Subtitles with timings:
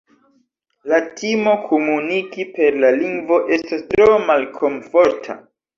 [0.91, 5.43] La timo komuniki per la lingvo estos tro malkomforta.